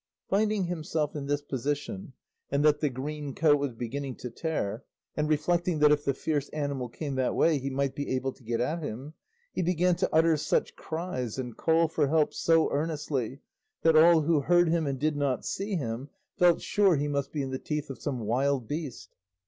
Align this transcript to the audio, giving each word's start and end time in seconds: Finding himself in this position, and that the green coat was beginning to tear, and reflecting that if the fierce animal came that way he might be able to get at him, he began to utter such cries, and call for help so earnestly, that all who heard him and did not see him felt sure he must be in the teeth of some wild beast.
Finding 0.29 0.63
himself 0.63 1.15
in 1.15 1.27
this 1.27 1.43
position, 1.43 2.13
and 2.49 2.65
that 2.65 2.79
the 2.79 2.89
green 2.89 3.35
coat 3.35 3.57
was 3.59 3.75
beginning 3.75 4.15
to 4.15 4.31
tear, 4.31 4.83
and 5.15 5.29
reflecting 5.29 5.77
that 5.77 5.91
if 5.91 6.03
the 6.05 6.15
fierce 6.15 6.49
animal 6.49 6.89
came 6.89 7.13
that 7.13 7.35
way 7.35 7.59
he 7.59 7.69
might 7.69 7.93
be 7.93 8.09
able 8.15 8.31
to 8.33 8.41
get 8.43 8.59
at 8.59 8.81
him, 8.81 9.13
he 9.53 9.61
began 9.61 9.95
to 9.97 10.09
utter 10.11 10.35
such 10.37 10.75
cries, 10.75 11.37
and 11.37 11.55
call 11.55 11.87
for 11.87 12.07
help 12.07 12.33
so 12.33 12.67
earnestly, 12.71 13.41
that 13.83 13.95
all 13.95 14.21
who 14.21 14.41
heard 14.41 14.69
him 14.69 14.87
and 14.87 14.97
did 14.97 15.15
not 15.15 15.45
see 15.45 15.75
him 15.75 16.09
felt 16.35 16.61
sure 16.61 16.95
he 16.95 17.07
must 17.07 17.31
be 17.31 17.43
in 17.43 17.51
the 17.51 17.59
teeth 17.59 17.91
of 17.91 18.01
some 18.01 18.21
wild 18.21 18.67
beast. 18.67 19.15